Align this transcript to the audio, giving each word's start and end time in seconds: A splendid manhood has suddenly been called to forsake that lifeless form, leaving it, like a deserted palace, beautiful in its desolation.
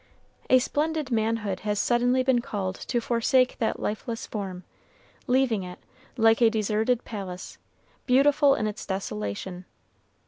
A 0.49 0.57
splendid 0.57 1.11
manhood 1.11 1.59
has 1.59 1.77
suddenly 1.77 2.23
been 2.23 2.41
called 2.41 2.73
to 2.73 2.99
forsake 2.99 3.59
that 3.59 3.79
lifeless 3.79 4.25
form, 4.25 4.63
leaving 5.27 5.61
it, 5.61 5.77
like 6.17 6.41
a 6.41 6.49
deserted 6.49 7.05
palace, 7.05 7.59
beautiful 8.07 8.55
in 8.55 8.65
its 8.65 8.83
desolation. 8.83 9.63